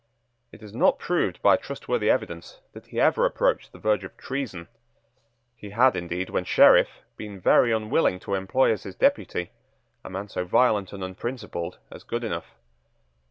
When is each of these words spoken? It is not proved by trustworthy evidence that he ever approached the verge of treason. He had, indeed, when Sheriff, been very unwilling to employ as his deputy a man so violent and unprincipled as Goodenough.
It 0.51 0.63
is 0.63 0.73
not 0.73 0.97
proved 0.97 1.39
by 1.43 1.57
trustworthy 1.57 2.09
evidence 2.09 2.59
that 2.73 2.87
he 2.87 2.99
ever 2.99 3.23
approached 3.23 3.71
the 3.71 3.77
verge 3.77 4.03
of 4.03 4.17
treason. 4.17 4.67
He 5.55 5.69
had, 5.69 5.95
indeed, 5.95 6.31
when 6.31 6.43
Sheriff, 6.43 7.03
been 7.17 7.39
very 7.39 7.71
unwilling 7.71 8.19
to 8.21 8.33
employ 8.33 8.71
as 8.71 8.81
his 8.81 8.95
deputy 8.95 9.51
a 10.03 10.09
man 10.09 10.27
so 10.27 10.43
violent 10.43 10.91
and 10.91 11.03
unprincipled 11.03 11.77
as 11.91 12.03
Goodenough. 12.03 12.47